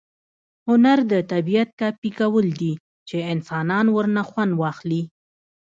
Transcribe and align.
هنر 0.67 0.97
د 1.11 1.13
طبیعت 1.31 1.69
کاپي 1.79 2.09
کول 2.19 2.47
دي، 2.61 2.73
چي 3.07 3.17
انسانان 3.33 3.85
ورنه 3.95 4.21
خوند 4.29 4.53
واخلي. 4.61 5.01